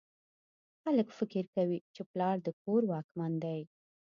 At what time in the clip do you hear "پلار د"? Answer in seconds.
2.11-2.47